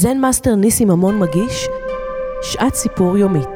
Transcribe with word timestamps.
זן 0.00 0.18
מאסטר 0.18 0.54
ניסי 0.54 0.84
ממון 0.84 1.18
מגיש 1.18 1.68
שעת 2.42 2.74
סיפור 2.74 3.18
יומית. 3.18 3.48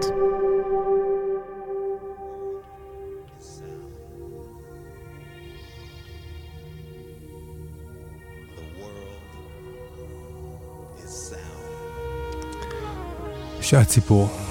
שעת 13.61 13.89
סיפור. 13.89 14.44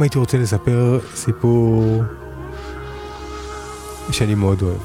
היום 0.00 0.02
הייתי 0.02 0.18
רוצה 0.18 0.38
לספר 0.38 0.98
סיפור 1.14 2.02
שאני 4.10 4.34
מאוד 4.34 4.62
אוהב. 4.62 4.80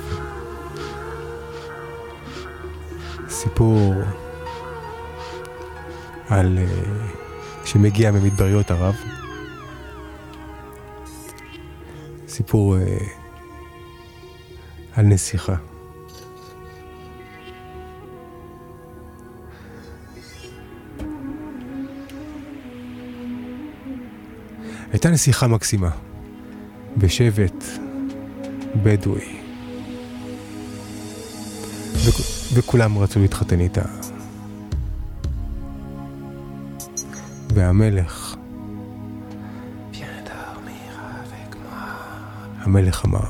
סיפור 3.30 3.94
על... 6.28 6.58
uh, 6.58 7.66
שמגיע 7.68 8.12
ממדבריות 8.12 8.72
ערב. 8.72 8.96
סיפור 12.28 12.76
uh, 12.76 12.80
על 14.96 15.06
נסיכה. 15.06 15.56
הייתה 25.06 25.14
נסיכה 25.14 25.48
מקסימה 25.48 25.90
בשבט 26.98 27.64
בדואי. 28.84 29.38
ו- 31.94 32.54
וכולם 32.54 32.98
רצו 32.98 33.20
להתחתן 33.20 33.60
איתה. 33.60 33.82
והמלך, 37.54 38.36
המלך 42.60 43.06
אמר, 43.06 43.26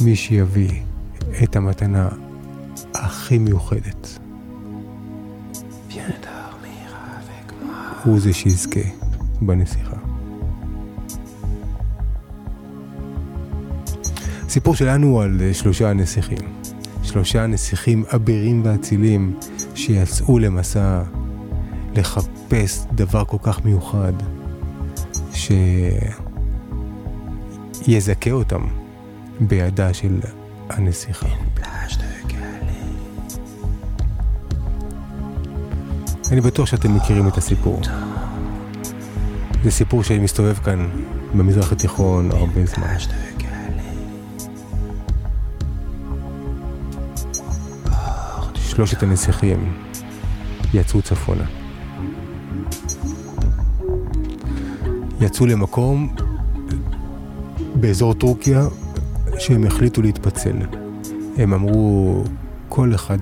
מי 0.00 0.16
שיביא 0.16 0.82
את 1.42 1.56
המתנה 1.56 2.08
הכי 2.94 3.38
מיוחדת, 3.38 4.18
הוא 8.04 8.20
זה 8.20 8.32
שיזכה 8.32 9.01
בנסיכה. 9.46 9.96
הסיפור 14.46 14.74
שלנו 14.74 15.06
הוא 15.06 15.22
על 15.22 15.40
שלושה 15.52 15.92
נסיכים. 15.92 16.38
שלושה 17.02 17.46
נסיכים 17.46 18.04
אבירים 18.14 18.62
ואצילים 18.64 19.34
שיצאו 19.74 20.38
למסע 20.38 21.02
לחפש 21.94 22.86
דבר 22.94 23.24
כל 23.24 23.36
כך 23.42 23.64
מיוחד 23.64 24.12
שיזכה 27.82 28.30
אותם 28.30 28.62
בידה 29.40 29.94
של 29.94 30.20
הנסיכה. 30.68 31.26
אני 36.32 36.40
בטוח 36.40 36.66
שאתם 36.66 36.94
מכירים 36.94 37.28
את 37.28 37.36
הסיפור. 37.36 37.80
זה 39.64 39.70
סיפור 39.70 40.02
שמסתובב 40.02 40.54
כאן 40.54 40.88
במזרח 41.34 41.72
התיכון 41.72 42.30
הרבה 42.30 42.66
זמן. 42.66 42.96
שלושת 48.56 49.02
הנסיכים 49.02 49.72
יצאו 50.74 51.02
צפונה. 51.02 51.44
יצאו 55.20 55.46
למקום 55.46 56.14
באזור 57.74 58.14
טורקיה 58.14 58.66
שהם 59.38 59.64
החליטו 59.64 60.02
להתפצל. 60.02 60.56
הם 61.36 61.54
אמרו, 61.54 62.24
כל 62.68 62.94
אחד 62.94 63.18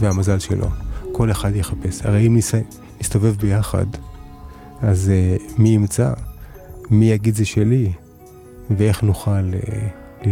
והמזל 0.00 0.38
שלו, 0.38 0.66
כל 1.12 1.30
אחד 1.30 1.56
יחפש. 1.56 2.02
הרי 2.02 2.26
אם 2.26 2.38
נסתובב 3.00 3.36
ביחד, 3.40 3.86
אז 4.82 5.10
uh, 5.10 5.52
מי 5.58 5.68
ימצא? 5.68 6.12
מי 6.90 7.04
יגיד 7.10 7.34
זה 7.34 7.44
שלי? 7.44 7.92
ואיך 8.70 9.02
נוכל 9.02 9.50
uh, 10.22 10.26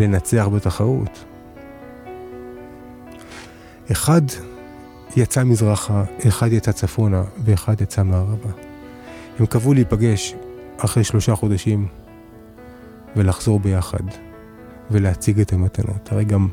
לנצח 0.00 0.48
בתחרות? 0.54 1.24
אחד 3.92 4.22
יצא 5.16 5.44
מזרחה, 5.44 6.04
אחד 6.28 6.52
יצא 6.52 6.72
צפונה 6.72 7.22
ואחד 7.44 7.80
יצא 7.80 8.02
מערבה. 8.02 8.50
הם 9.38 9.46
קבעו 9.46 9.74
להיפגש 9.74 10.34
אחרי 10.78 11.04
שלושה 11.04 11.34
חודשים 11.34 11.86
ולחזור 13.16 13.60
ביחד 13.60 14.04
ולהציג 14.90 15.40
את 15.40 15.52
המתנות. 15.52 16.12
הרי 16.12 16.24
גם 16.24 16.48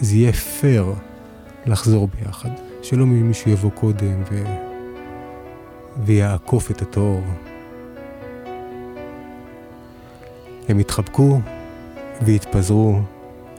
זה 0.00 0.16
יהיה 0.16 0.32
פייר 0.32 0.94
לחזור 1.66 2.08
ביחד, 2.08 2.50
שלא 2.82 3.06
מישהו 3.06 3.50
יבוא 3.50 3.70
קודם 3.70 4.22
ו... 4.30 4.67
ויעקוף 6.04 6.70
את 6.70 6.82
התור. 6.82 7.20
הם 10.68 10.78
התחבקו 10.78 11.40
והתפזרו 12.22 13.00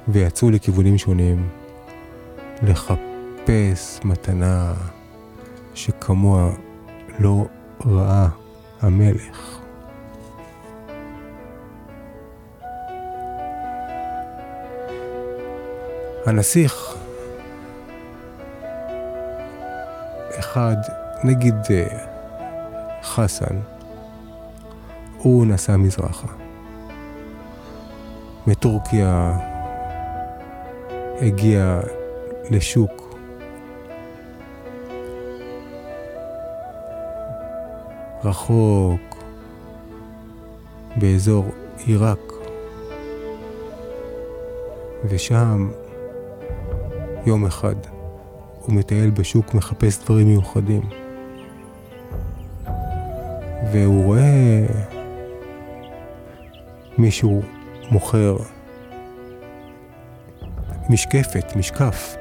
ויצאו 0.07 0.51
לכיוונים 0.51 0.97
שונים 0.97 1.49
לחפש 2.63 3.99
מתנה 4.03 4.73
שכמוה 5.73 6.51
לא 7.19 7.45
ראה 7.85 8.27
המלך. 8.81 9.59
הנסיך 16.25 16.95
אחד, 20.39 20.75
נגיד 21.23 21.55
חסן, 23.03 23.59
הוא 25.17 25.45
נסע 25.45 25.77
מזרחה. 25.77 26.27
מטורקיה 28.47 29.37
הגיע 31.21 31.79
לשוק 32.49 33.15
רחוק 38.23 39.23
באזור 40.95 41.45
עיראק, 41.85 42.33
ושם 45.09 45.69
יום 47.25 47.45
אחד 47.45 47.75
הוא 48.61 48.75
מטייל 48.75 49.09
בשוק, 49.09 49.53
מחפש 49.53 50.03
דברים 50.03 50.27
מיוחדים. 50.27 50.81
והוא 53.71 54.03
רואה 54.03 54.65
מישהו 56.97 57.41
מוכר 57.91 58.37
משקפת, 60.89 61.55
משקף, 61.55 62.15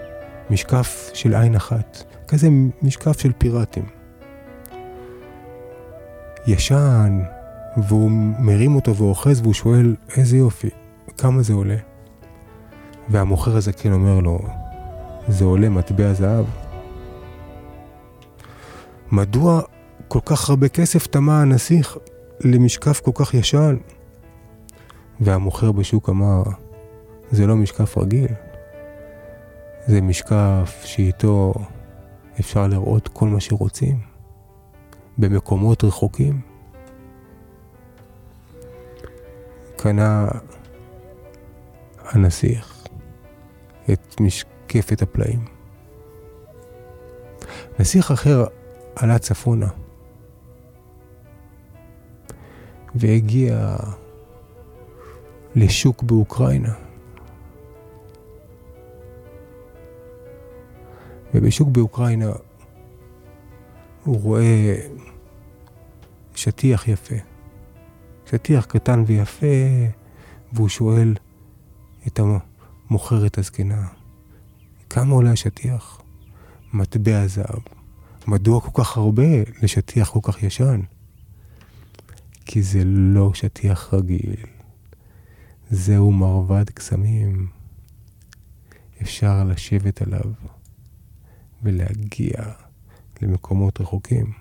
משקף 0.51 1.11
של 1.15 1.35
עין 1.35 1.55
אחת, 1.55 2.05
כזה 2.29 2.49
משקף 2.83 3.21
של 3.21 3.33
פיראטים. 3.39 3.87
ישן, 6.47 7.21
והוא 7.77 8.11
מרים 8.39 8.75
אותו 8.77 8.97
ואוחז 8.97 9.41
והוא 9.41 9.55
שואל, 9.55 9.97
איזה 10.17 10.37
יופי, 10.37 10.71
כמה 11.19 11.43
זה 11.43 11.53
עולה? 11.53 11.77
והמוכר 13.09 13.57
הזה 13.57 13.73
כן 13.73 13.93
אומר 13.93 14.21
לו, 14.21 14.39
זה 15.29 15.45
עולה 15.45 15.69
מטבע 15.69 16.13
זהב. 16.13 16.45
מדוע 19.13 19.63
כל 20.09 20.21
כך 20.25 20.51
הרבה 20.51 20.69
כסף 20.69 21.07
תמה 21.07 21.43
הנסיך 21.43 21.97
למשקף 22.41 23.01
כל 23.01 23.11
כך 23.15 23.35
ישן? 23.35 23.77
והמוכר 25.21 25.73
בשוק 25.73 26.09
אמר, 26.09 26.43
זה 27.31 27.47
לא 27.47 27.57
משקף 27.57 27.99
רגיל, 27.99 28.31
זה 29.87 30.01
משקף 30.01 30.83
שאיתו 30.85 31.55
אפשר 32.41 32.67
לראות 32.67 33.09
כל 33.09 33.29
מה 33.29 33.41
שרוצים, 33.41 33.99
במקומות 35.19 35.85
רחוקים. 35.85 36.41
קנה 39.77 40.29
הנסיך 42.05 42.87
את 43.93 44.21
משקפת 44.21 45.03
הפלאים. 45.03 45.45
נסיך 47.79 48.11
אחר 48.11 48.45
עלה 48.97 49.19
צפונה 49.19 49.69
והגיע 52.95 53.77
לשוק 55.55 56.03
באוקראינה. 56.03 56.75
ובשוק 61.35 61.69
באוקראינה 61.69 62.33
הוא 64.05 64.21
רואה 64.23 64.77
שטיח 66.35 66.89
יפה. 66.89 67.15
שטיח 68.31 68.65
קטן 68.65 69.05
ויפה, 69.07 69.47
והוא 70.53 70.69
שואל 70.69 71.15
את 72.07 72.21
המוכרת 72.91 73.39
הזקנה, 73.39 73.87
כמה 74.91 75.15
עולה 75.15 75.33
השטיח? 75.33 76.01
מטבע 76.73 77.27
זהב. 77.27 77.61
מדוע 78.27 78.61
כל 78.61 78.83
כך 78.83 78.97
הרבה 78.97 79.23
לשטיח 79.63 80.11
כל 80.11 80.21
כך 80.23 80.43
ישן? 80.43 80.81
כי 82.51 82.63
זה 82.63 82.83
לא 82.85 83.35
שטיח 83.35 83.95
רגיל, 83.95 84.35
זהו 85.71 86.13
מרבד 86.13 86.71
קסמים. 86.71 87.49
אפשר 89.03 89.45
לשבת 89.45 90.03
עליו 90.03 90.33
ולהגיע 91.63 92.37
למקומות 93.23 93.81
רחוקים. 93.81 94.33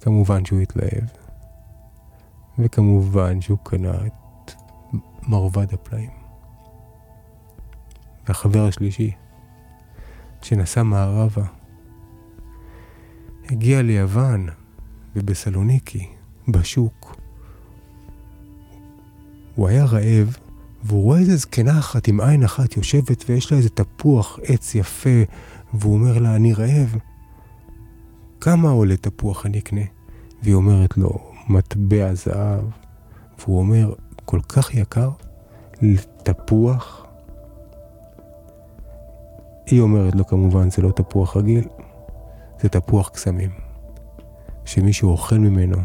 כמובן 0.00 0.44
שהוא 0.44 0.60
התלהב, 0.60 1.04
וכמובן 2.58 3.40
שהוא 3.40 3.58
קנה 3.62 4.06
את 4.06 4.52
מרבד 5.28 5.74
הפלאים. 5.74 6.10
והחבר 8.26 8.66
השלישי, 8.66 9.12
שנסע 10.42 10.82
מערבה, 10.82 11.44
הגיע 13.50 13.82
ליוון 13.82 14.48
ובסלוניקי, 15.16 16.06
בשוק. 16.48 17.16
הוא 19.54 19.68
היה 19.68 19.84
רעב, 19.84 20.36
והוא 20.84 21.02
רואה 21.02 21.18
איזה 21.18 21.36
זקנה 21.36 21.78
אחת 21.78 22.08
עם 22.08 22.20
עין 22.20 22.44
אחת 22.44 22.76
יושבת 22.76 23.24
ויש 23.28 23.52
לה 23.52 23.58
איזה 23.58 23.68
תפוח 23.68 24.38
עץ 24.42 24.74
יפה, 24.74 25.22
והוא 25.74 25.94
אומר 25.94 26.18
לה, 26.18 26.36
אני 26.36 26.52
רעב. 26.54 26.96
כמה 28.40 28.70
עולה 28.70 28.96
תפוח 28.96 29.46
אני 29.46 29.58
אקנה? 29.58 29.80
והיא 30.42 30.54
אומרת 30.54 30.96
לו, 30.96 31.32
מטבע 31.48 32.14
זהב. 32.14 32.64
והוא 33.38 33.58
אומר, 33.58 33.94
כל 34.24 34.40
כך 34.48 34.74
יקר? 34.74 35.10
לתפוח? 35.82 37.06
היא 39.66 39.80
אומרת 39.80 40.14
לו, 40.14 40.26
כמובן, 40.26 40.70
זה 40.70 40.82
לא 40.82 40.90
תפוח 40.90 41.36
רגיל, 41.36 41.64
זה 42.64 42.68
תפוח 42.68 43.08
קסמים. 43.08 43.50
שמישהו 44.64 45.10
אוכל 45.10 45.38
ממנו, 45.38 45.76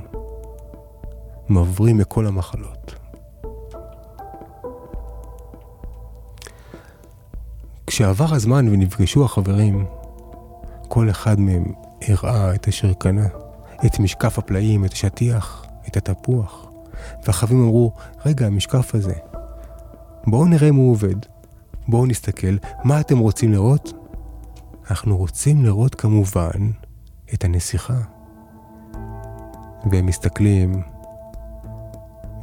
מבריא 1.49 1.93
מכל 1.93 2.27
המחלות. 2.27 2.95
כשעבר 7.87 8.33
הזמן 8.35 8.67
ונפגשו 8.67 9.25
החברים, 9.25 9.85
כל 10.87 11.09
אחד 11.09 11.39
מהם 11.39 11.73
הראה 12.01 12.55
את 12.55 12.67
אשר 12.67 12.93
קנה, 12.93 13.27
את 13.85 13.99
משקף 13.99 14.39
הפלאים, 14.39 14.85
את 14.85 14.93
השטיח, 14.93 15.65
את 15.87 15.97
התפוח. 15.97 16.67
והחברים 17.25 17.63
אמרו, 17.63 17.91
רגע, 18.25 18.45
המשקף 18.45 18.95
הזה, 18.95 19.13
בואו 20.27 20.45
נראה 20.45 20.69
אם 20.69 20.75
הוא 20.75 20.91
עובד. 20.91 21.15
בואו 21.87 22.05
נסתכל, 22.05 22.55
מה 22.83 22.99
אתם 22.99 23.17
רוצים 23.17 23.51
לראות? 23.51 23.98
אנחנו 24.89 25.17
רוצים 25.17 25.65
לראות 25.65 25.95
כמובן 25.95 26.71
את 27.33 27.43
הנסיכה. 27.43 27.97
והם 29.91 30.05
מסתכלים 30.05 30.81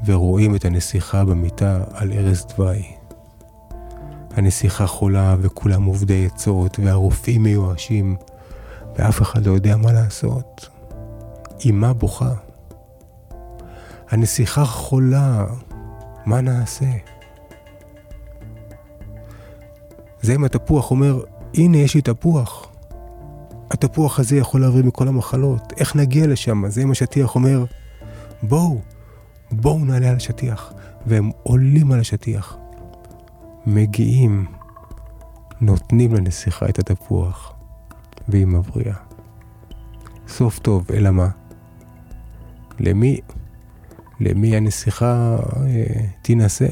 ורואים 0.04 0.56
את 0.56 0.64
הנסיכה 0.64 1.24
במיטה 1.24 1.84
על 1.92 2.12
ערש 2.12 2.44
דווי. 2.44 2.82
הנסיכה 4.30 4.86
חולה 4.86 5.36
וכולם 5.40 5.84
עובדי 5.84 6.26
עצות 6.26 6.78
והרופאים 6.78 7.42
מיואשים 7.42 8.16
ואף 8.96 9.22
אחד 9.22 9.46
לא 9.46 9.52
יודע 9.52 9.76
מה 9.76 9.92
לעשות. 9.92 10.68
אמה 11.70 11.92
בוכה. 11.92 12.34
הנסיכה 14.10 14.64
חולה, 14.64 15.46
מה 16.26 16.40
נעשה? 16.40 16.90
זה 20.22 20.34
עם 20.34 20.44
התפוח 20.44 20.90
אומר, 20.90 21.24
הנה 21.56 21.76
יש 21.76 21.94
לי 21.94 22.00
תפוח. 22.00 22.66
התפוח 23.70 24.18
הזה 24.18 24.36
יכול 24.36 24.60
להבריא 24.60 24.84
מכל 24.84 25.08
המחלות, 25.08 25.72
איך 25.76 25.96
נגיע 25.96 26.26
לשם? 26.26 26.68
זה 26.68 26.82
עם 26.82 26.90
השטיח 26.90 27.34
אומר, 27.34 27.64
בואו, 28.42 28.80
בואו 29.50 29.84
נעלה 29.84 30.08
על 30.08 30.16
השטיח. 30.16 30.72
והם 31.06 31.30
עולים 31.42 31.92
על 31.92 32.00
השטיח. 32.00 32.56
מגיעים, 33.66 34.46
נותנים 35.60 36.14
לנסיכה 36.14 36.68
את 36.68 36.78
התפוח, 36.78 37.52
והיא 38.28 38.46
מבריאה. 38.46 38.96
סוף 40.28 40.58
טוב, 40.58 40.86
אלא 40.94 41.10
מה? 41.10 41.28
למי, 42.80 43.20
למי 44.20 44.56
הנסיכה 44.56 45.36
אה, 45.66 45.84
תינשא? 46.22 46.68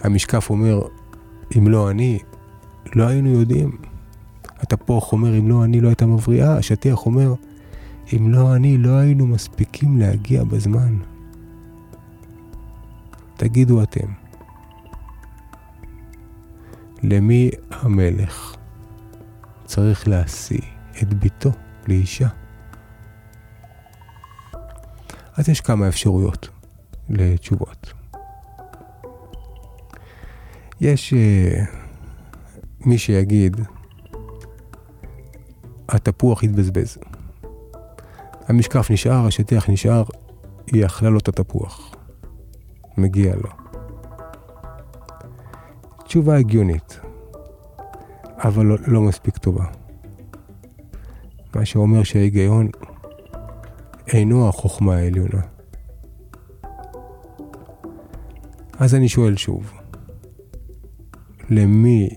המשקף 0.00 0.50
אומר, 0.50 0.82
אם 1.58 1.68
לא 1.68 1.90
אני, 1.90 2.18
לא 2.94 3.08
היינו 3.08 3.28
יודעים. 3.28 3.78
התפוח 4.58 5.12
אומר, 5.12 5.38
אם 5.38 5.48
לא 5.48 5.64
אני, 5.64 5.80
לא 5.80 5.88
הייתה 5.88 6.06
מבריאה. 6.06 6.56
השטיח 6.56 7.06
אומר, 7.06 7.34
אם 8.16 8.30
לא 8.30 8.54
אני, 8.56 8.78
לא 8.78 8.90
היינו 8.90 9.26
מספיקים 9.26 9.98
להגיע 9.98 10.44
בזמן. 10.44 10.98
תגידו 13.36 13.82
אתם, 13.82 14.06
למי 17.02 17.50
המלך 17.70 18.56
צריך 19.64 20.08
להשיא 20.08 20.60
את 21.02 21.14
ביתו 21.14 21.50
לאישה? 21.88 22.28
אז 25.36 25.48
יש 25.48 25.60
כמה 25.60 25.88
אפשרויות 25.88 26.48
לתשובות. 27.08 27.92
יש 30.80 31.14
uh, 31.14 31.78
מי 32.80 32.98
שיגיד, 32.98 33.60
התפוח 35.88 36.44
התבזבז. 36.44 36.98
המשקף 38.46 38.90
נשאר, 38.90 39.26
השטיח 39.26 39.70
נשאר, 39.70 40.02
היא 40.66 40.86
אכלה 40.86 41.10
לו 41.10 41.18
את 41.18 41.28
התפוח. 41.28 41.94
מגיע 42.98 43.34
לו. 43.36 43.50
תשובה 46.04 46.36
הגיונית, 46.36 47.00
אבל 48.38 48.66
לא, 48.66 48.76
לא 48.86 49.00
מספיק 49.00 49.38
טובה. 49.38 49.64
מה 51.56 51.64
שאומר 51.64 52.02
שההיגיון 52.02 52.68
אינו 54.12 54.48
החוכמה 54.48 54.96
העליונה. 54.96 55.40
אז 58.78 58.94
אני 58.94 59.08
שואל 59.08 59.36
שוב, 59.36 59.72
למי 61.50 62.08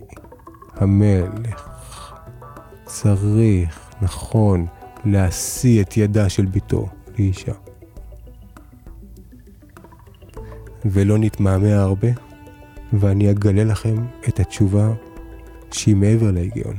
המלך 0.81 2.13
צריך, 2.85 3.89
נכון, 4.01 4.65
להשיא 5.05 5.81
את 5.81 5.97
ידה 5.97 6.29
של 6.29 6.45
ביתו 6.45 6.89
לאישה? 7.17 7.53
ולא 10.85 11.17
נתמהמה 11.17 11.81
הרבה, 11.81 12.07
ואני 12.93 13.31
אגלה 13.31 13.63
לכם 13.63 14.05
את 14.27 14.39
התשובה 14.39 14.88
שהיא 15.71 15.95
מעבר 15.95 16.31
להיגיון. 16.31 16.77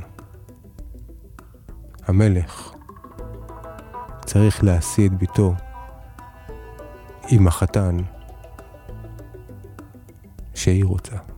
המלך 2.05 2.73
צריך 4.25 4.63
להשיא 4.63 5.07
את 5.07 5.13
ביתו 5.13 5.53
עם 7.29 7.47
החתן 7.47 7.97
שהיא 10.53 10.85
רוצה. 10.85 11.32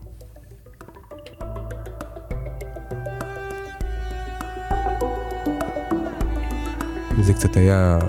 זה 7.25 7.33
קצת 7.33 7.57
היה, 7.57 7.99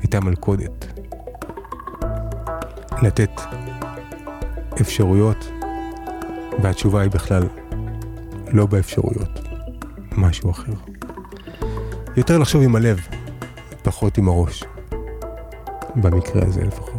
הייתה 0.00 0.20
מלכודת. 0.20 0.86
לתת 3.02 3.30
אפשרויות, 4.80 5.50
והתשובה 6.62 7.00
היא 7.00 7.10
בכלל 7.10 7.42
לא 8.48 8.66
באפשרויות, 8.66 9.40
משהו 10.16 10.50
אחר. 10.50 10.72
יותר 12.16 12.38
לחשוב 12.38 12.62
עם 12.62 12.76
הלב, 12.76 13.06
פחות 13.82 14.18
עם 14.18 14.28
הראש. 14.28 14.64
במקרה 15.96 16.42
הזה 16.46 16.64
לפחות. 16.64 16.95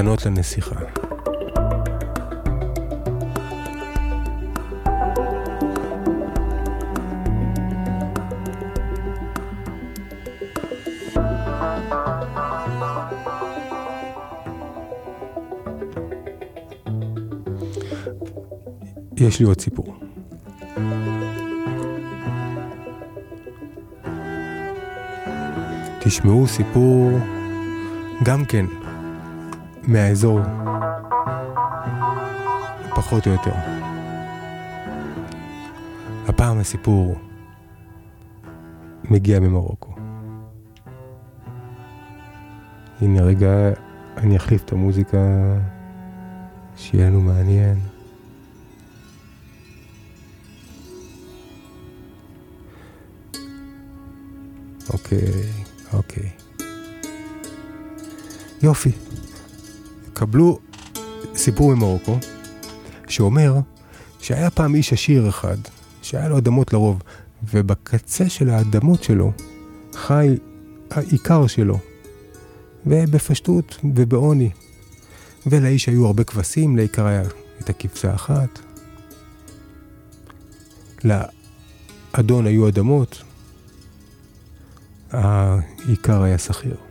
מתנות 0.00 0.26
לנסיכה. 0.26 0.74
יש 19.16 19.40
לי 19.40 19.46
עוד 19.46 19.60
סיפור. 19.60 19.94
תשמעו 26.00 26.46
סיפור 26.46 27.18
גם 28.24 28.44
כן 28.44 28.66
מהאזור, 29.82 30.40
פחות 32.90 33.26
או 33.26 33.32
יותר. 33.32 33.54
הפעם 36.28 36.58
הסיפור 36.58 37.18
מגיע 39.04 39.40
ממרוקו. 39.40 39.94
הנה 43.00 43.22
רגע, 43.22 43.50
אני 44.16 44.36
אחליף 44.36 44.64
את 44.64 44.72
המוזיקה, 44.72 45.18
שיהיה 46.76 47.06
לנו 47.06 47.20
מעניין. 47.20 47.78
אוקיי, 54.92 55.18
אוקיי. 55.92 56.30
יופי. 58.62 58.90
קבלו 60.20 60.58
סיפור 61.34 61.74
ממרוקו, 61.74 62.18
שאומר 63.08 63.54
שהיה 64.20 64.50
פעם 64.50 64.74
איש 64.74 64.92
עשיר 64.92 65.28
אחד, 65.28 65.56
שהיה 66.02 66.28
לו 66.28 66.38
אדמות 66.38 66.72
לרוב, 66.72 67.02
ובקצה 67.54 68.28
של 68.28 68.50
האדמות 68.50 69.02
שלו 69.02 69.32
חי 69.94 70.36
העיקר 70.90 71.46
שלו, 71.46 71.78
ובפשטות 72.86 73.76
ובעוני. 73.94 74.50
ולאיש 75.46 75.86
היו 75.86 76.06
הרבה 76.06 76.24
כבשים, 76.24 76.76
לעיקר 76.76 77.06
היה 77.06 77.22
את 77.60 77.70
הכבשה 77.70 78.14
אחת. 78.14 78.58
לאדון 81.04 82.46
היו 82.46 82.68
אדמות, 82.68 83.22
העיקר 85.10 86.22
היה 86.22 86.38
שכיר. 86.38 86.89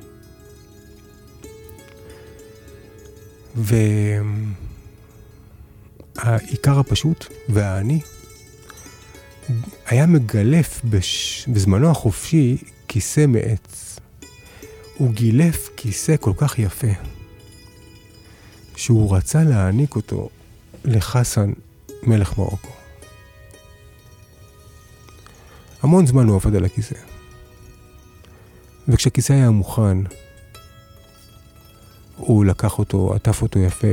והעיקר 6.16 6.80
הפשוט 6.80 7.26
והעני 7.50 8.00
היה 9.86 10.06
מגלף 10.06 10.82
בש... 10.84 11.46
בזמנו 11.48 11.92
החופשי 11.92 12.58
כיסא 12.88 13.26
מעץ. 13.26 14.00
הוא 14.98 15.12
גילף 15.12 15.70
כיסא 15.78 16.16
כל 16.20 16.34
כך 16.38 16.60
יפה, 16.60 16.88
שהוא 18.76 19.16
רצה 19.16 19.44
להעניק 19.44 19.96
אותו 19.96 20.30
לחסן 20.86 21.52
מלך 22.04 22.38
מרוקו. 22.38 22.70
המון 25.82 26.06
זמן 26.06 26.28
הוא 26.28 26.36
עבד 26.36 26.56
על 26.56 26.66
הכיסא. 26.66 26.96
וכשהכיסא 28.88 29.34
היה 29.34 29.50
מוכן, 29.50 29.98
הוא 32.30 32.46
לקח 32.46 32.80
אותו, 32.80 33.14
עטף 33.14 33.42
אותו 33.42 33.60
יפה, 33.60 33.88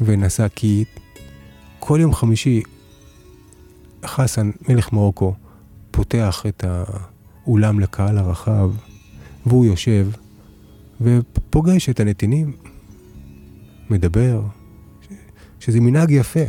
ונסע 0.00 0.48
כי 0.48 0.84
כל 1.78 1.98
יום 2.00 2.14
חמישי 2.14 2.62
חסן, 4.04 4.50
מלך 4.68 4.92
מרוקו, 4.92 5.34
פותח 5.90 6.44
את 6.48 6.64
האולם 6.66 7.80
לקהל 7.80 8.18
הרחב, 8.18 8.70
והוא 9.46 9.64
יושב 9.64 10.08
ופוגש 11.00 11.88
את 11.88 12.00
הנתינים, 12.00 12.52
מדבר, 13.90 14.42
שזה 15.60 15.80
מנהג 15.80 16.10
יפה 16.10 16.44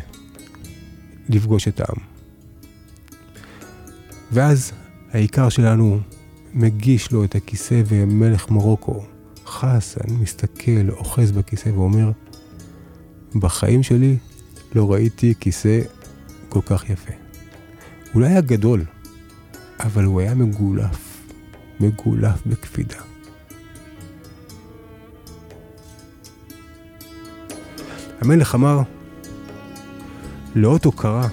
לפגוש 1.29 1.67
את 1.67 1.79
העם. 1.79 1.97
ואז 4.31 4.71
העיקר 5.11 5.49
שלנו 5.49 5.99
מגיש 6.53 7.11
לו 7.11 7.23
את 7.23 7.35
הכיסא 7.35 7.81
ומלך 7.87 8.51
מרוקו, 8.51 9.03
חסן, 9.53 10.15
מסתכל, 10.19 10.89
אוחז 10.89 11.31
בכיסא 11.31 11.69
ואומר, 11.69 12.11
בחיים 13.35 13.83
שלי 13.83 14.17
לא 14.75 14.91
ראיתי 14.91 15.33
כיסא 15.39 15.79
כל 16.49 16.61
כך 16.65 16.89
יפה. 16.89 17.11
לא 18.15 18.25
היה 18.25 18.41
גדול, 18.41 18.85
אבל 19.79 20.03
הוא 20.03 20.21
היה 20.21 20.35
מגולף, 20.35 21.27
מגולף 21.79 22.41
בקפידה. 22.45 22.95
המלך 28.21 28.55
אמר, 28.55 28.81
לאות 30.55 30.85
הוקרה 30.85 31.27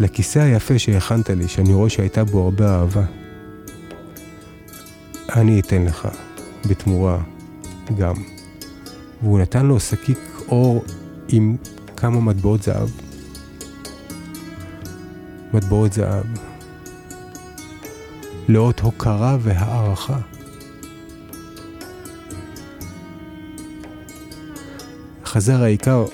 לכיסא 0.00 0.38
היפה 0.38 0.78
שהכנת 0.78 1.30
לי, 1.30 1.48
שאני 1.48 1.74
רואה 1.74 1.90
שהייתה 1.90 2.24
בו 2.24 2.42
הרבה 2.44 2.74
אהבה. 2.74 3.17
אני 5.36 5.60
אתן 5.60 5.84
לך, 5.84 6.08
בתמורה, 6.68 7.18
גם. 7.98 8.14
והוא 9.22 9.38
נתן 9.38 9.66
לו 9.66 9.80
שקיק 9.80 10.18
אור 10.48 10.84
עם 11.28 11.56
כמה 11.96 12.20
מטבעות 12.20 12.62
זהב. 12.62 12.88
מטבעות 15.54 15.92
זהב. 15.92 16.24
לאות 18.48 18.80
הוקרה 18.80 19.36
והערכה. 19.40 20.18
חזר 25.24 25.62
העיקר 25.62 26.04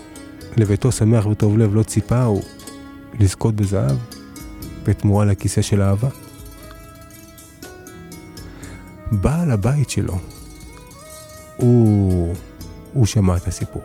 לביתו 0.57 0.93
שמח 0.93 1.27
וטוב 1.27 1.59
לב, 1.59 1.75
לא 1.75 1.83
ציפה, 1.83 2.23
הוא 2.23 2.43
לזכות 3.21 3.55
בזהב 3.55 3.97
בתמורה 4.85 5.25
לכיסא 5.25 5.63
של 5.63 5.83
אהבה. 5.83 6.09
בעל 9.13 9.51
הבית 9.51 9.91
שלו, 9.91 10.19
הוא, 11.57 12.35
הוא 12.93 13.07
שמע 13.07 13.37
את 13.37 13.47
הסיפור. 13.47 13.83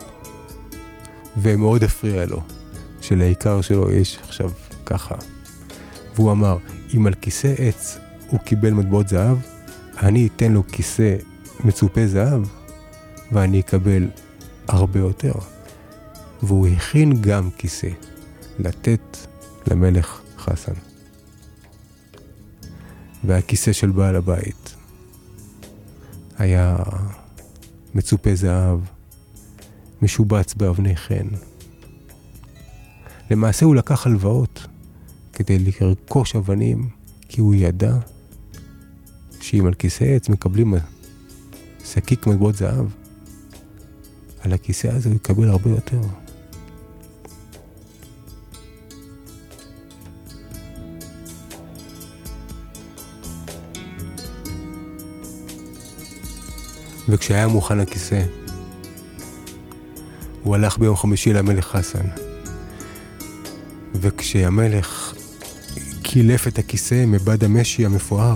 ומאוד 1.38 1.84
הפריע 1.84 2.26
לו, 2.26 2.42
שלעיקר 3.02 3.62
שלו 3.62 3.92
יש 3.92 4.20
עכשיו 4.24 4.52
ככה. 4.86 5.16
והוא 6.16 6.32
אמר, 6.32 6.58
אם 6.96 7.08
על 7.08 7.14
כיסא 7.14 7.54
עץ 7.58 7.98
הוא 8.28 8.40
קיבל 8.40 8.72
מטבעות 8.72 9.08
זהב, 9.08 9.38
אני 10.02 10.28
אתן 10.28 10.52
לו 10.52 10.64
כיסא 10.68 11.16
מצופה 11.64 12.08
זהב, 12.08 12.42
ואני 13.32 13.60
אקבל 13.60 14.08
הרבה 14.68 15.00
יותר. 15.00 15.34
והוא 16.44 16.68
הכין 16.68 17.22
גם 17.22 17.50
כיסא. 17.58 17.90
לתת 18.60 19.18
למלך 19.68 20.22
חסן. 20.38 20.74
והכיסא 23.24 23.74
של 23.74 23.92
בעל 23.92 24.16
הבית 24.16 24.76
היה 26.40 26.76
מצופה 27.96 28.36
זהב, 28.36 28.80
משובץ 30.02 30.54
באבני 30.54 30.96
חן. 30.96 31.28
למעשה 33.32 33.66
הוא 33.66 33.76
לקח 33.76 34.08
הלוואות 34.08 34.68
כדי 35.34 35.60
לרכוש 35.60 36.36
אבנים, 36.36 36.90
כי 37.30 37.42
הוא 37.42 37.56
ידע 37.56 37.98
שאם 39.42 39.66
על 39.66 39.74
כיסא 39.74 40.04
עץ 40.04 40.30
מקבלים 40.30 40.74
שקיק 41.86 42.28
מטבעות 42.28 42.56
זהב, 42.56 42.86
על 44.42 44.54
הכיסא 44.54 44.88
הזה 44.88 45.10
הוא 45.10 45.16
יקבל 45.16 45.50
הרבה 45.50 45.70
יותר. 45.70 46.02
וכשהיה 57.10 57.48
מוכן 57.48 57.80
הכיסא, 57.80 58.22
הוא 60.44 60.56
הלך 60.56 60.78
ביום 60.78 60.96
חמישי 60.96 61.34
למלך 61.34 61.68
חסן. 61.68 62.06
וכשהמלך 63.96 65.14
קילף 66.04 66.48
את 66.48 66.60
הכיסא 66.60 67.06
מבד 67.08 67.44
המשי 67.44 67.86
המפואר, 67.86 68.36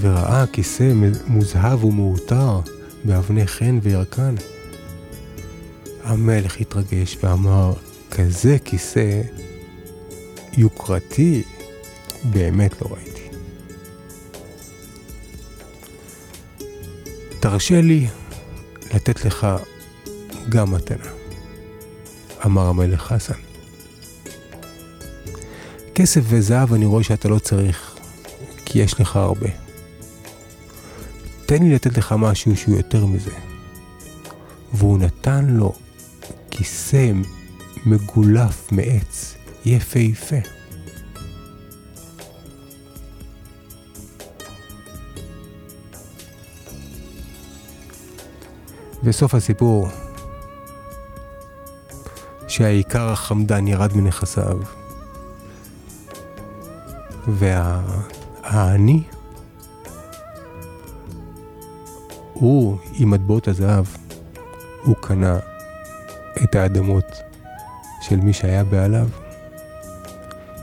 וראה 0.00 0.44
כיסא 0.46 0.92
מוזהב 1.26 1.84
ומעוטר, 1.84 2.60
באבני 3.04 3.46
חן 3.46 3.78
וירקן. 3.82 4.34
המלך 6.04 6.60
התרגש 6.60 7.18
ואמר, 7.22 7.72
כזה 8.10 8.56
כיסא 8.64 9.22
יוקרתי 10.56 11.42
באמת 12.24 12.82
לא 12.82 12.88
ראיתי. 12.90 13.17
תרשה 17.50 17.80
לי 17.80 18.06
לתת 18.94 19.24
לך 19.24 19.46
גם 20.48 20.70
מתנה, 20.70 21.04
אמר 22.46 22.66
המלך 22.66 23.02
חסן. 23.02 23.34
כסף 25.94 26.20
וזהב 26.24 26.72
אני 26.72 26.84
רואה 26.84 27.02
שאתה 27.02 27.28
לא 27.28 27.38
צריך, 27.38 27.96
כי 28.64 28.78
יש 28.78 29.00
לך 29.00 29.16
הרבה. 29.16 29.48
תן 31.46 31.62
לי 31.62 31.74
לתת 31.74 31.98
לך 31.98 32.14
משהו 32.18 32.56
שהוא 32.56 32.76
יותר 32.76 33.06
מזה. 33.06 33.32
והוא 34.72 34.98
נתן 34.98 35.44
לו 35.44 35.72
כיסא 36.50 37.12
מגולף 37.86 38.72
מעץ 38.72 39.34
יפהפה. 39.64 40.57
וסוף 49.08 49.34
הסיפור, 49.34 49.88
שהעיקר 52.48 53.08
החמדן 53.08 53.66
ירד 53.66 53.96
מנכסיו, 53.96 54.58
והעני, 57.28 59.02
הוא 62.32 62.78
עם 62.92 63.10
מטבעות 63.10 63.48
הזהב, 63.48 63.84
הוא 64.82 64.96
קנה 65.00 65.38
את 66.44 66.54
האדמות 66.54 67.04
של 68.00 68.16
מי 68.16 68.32
שהיה 68.32 68.64
בעליו. 68.64 69.08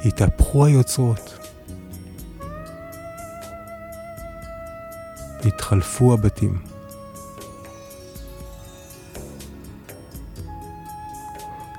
התהפכו 0.06 0.66
היוצרות. 0.66 1.50
התחלפו 5.46 6.14
הבתים. 6.14 6.75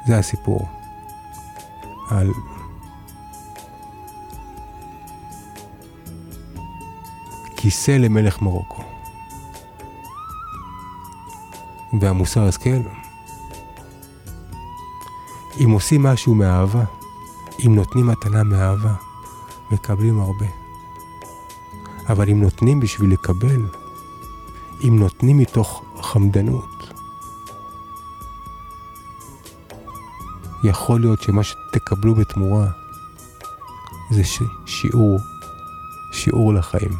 זה 0.06 0.18
הסיפור 0.18 0.68
על 2.08 2.32
כיסא 7.56 7.90
למלך 7.90 8.42
מרוקו. 8.42 8.82
והמוסר 12.00 12.48
השכל, 12.48 12.80
אם 15.64 15.70
עושים 15.70 16.02
משהו 16.02 16.34
מאהבה, 16.34 16.84
אם 17.66 17.74
נותנים 17.74 18.06
מתנה 18.06 18.42
מאהבה, 18.42 18.94
מקבלים 19.70 20.20
הרבה. 20.20 20.46
אבל 22.08 22.30
אם 22.30 22.40
נותנים 22.42 22.80
בשביל 22.80 23.12
לקבל, 23.12 23.66
אם 24.88 24.98
נותנים 24.98 25.38
מתוך 25.38 25.82
חמדנות, 26.00 26.75
יכול 30.66 31.00
להיות 31.00 31.22
שמה 31.22 31.42
שתקבלו 31.42 32.14
בתמורה 32.14 32.66
זה 34.10 34.24
ש... 34.24 34.42
שיעור, 34.66 35.20
שיעור 36.12 36.54
לחיים. 36.54 36.92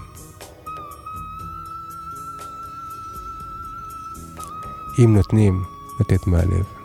אם 4.98 5.14
נותנים, 5.16 5.64
לתת 6.00 6.26
מהלב. 6.26 6.75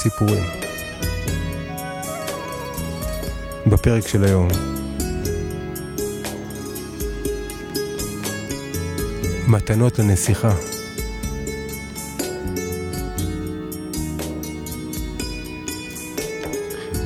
שני 0.00 0.10
סיפורים. 0.10 0.44
בפרק 3.66 4.06
של 4.06 4.24
היום. 4.24 4.48
מתנות 9.48 9.98
לנסיכה. 9.98 10.54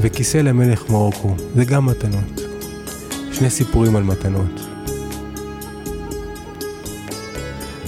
וכיסא 0.01 0.39
למלך 0.39 0.91
מרוקו, 0.91 1.35
זה 1.55 1.65
גם 1.65 1.87
מתנות. 1.87 2.41
שני 3.33 3.51
סיפורים 3.51 3.97
על 3.97 4.03
מתנות. 4.03 4.61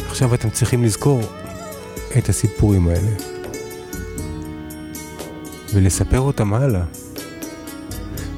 עכשיו 0.08 0.34
אתם 0.34 0.50
צריכים 0.50 0.84
לזכור 0.84 1.22
את 2.18 2.28
הסיפורים 2.28 2.88
האלה. 2.88 3.35
ולספר 5.76 6.20
אותם 6.20 6.54
הלאה. 6.54 6.84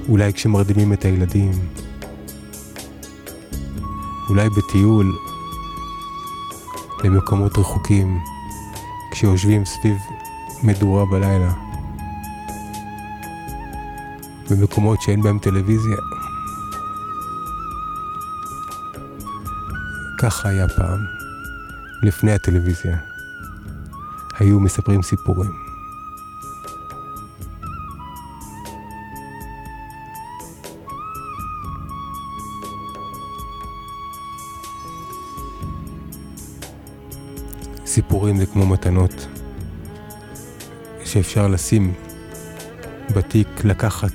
אולי 0.09 0.33
כשמרדימים 0.33 0.93
את 0.93 1.05
הילדים, 1.05 1.51
אולי 4.29 4.49
בטיול 4.51 5.17
למקומות 7.05 7.59
רחוקים, 7.59 8.19
כשיושבים 9.11 9.65
סביב 9.65 9.97
מדורה 10.63 11.05
בלילה, 11.07 11.53
במקומות 14.51 15.03
שאין 15.03 15.23
בהם 15.23 15.39
טלוויזיה. 15.39 15.97
ככה 20.21 20.49
היה 20.49 20.69
פעם, 20.69 20.99
לפני 22.03 22.33
הטלוויזיה. 22.33 22.99
היו 24.39 24.61
מספרים 24.61 25.03
סיפורים. 25.03 25.68
סיפורים 38.19 38.37
זה 38.37 38.47
כמו 38.47 38.67
מתנות 38.67 39.27
שאפשר 41.05 41.49
לשים 41.49 41.95
בתיק, 43.17 43.49
לקחת 43.65 44.13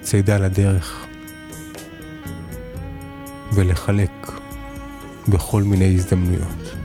צידה 0.00 0.38
לדרך 0.38 1.06
ולחלק 3.52 4.10
בכל 5.28 5.62
מיני 5.62 5.94
הזדמנויות. 5.94 6.77